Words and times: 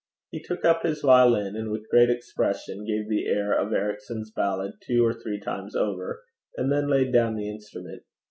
He 0.31 0.41
took 0.41 0.65
up 0.65 0.81
his 0.81 1.01
violin, 1.01 1.55
and 1.55 1.69
with 1.69 1.87
great 1.87 2.09
expression 2.09 2.87
gave 2.87 3.07
the 3.07 3.27
air 3.27 3.53
of 3.53 3.71
Ericson's 3.71 4.31
ballad 4.31 4.73
two 4.81 5.05
or 5.05 5.13
three 5.13 5.39
times 5.39 5.75
over, 5.75 6.23
and 6.57 6.71
then 6.71 6.89
laid 6.89 7.13
down 7.13 7.35
the 7.35 7.47
instrument. 7.47 8.01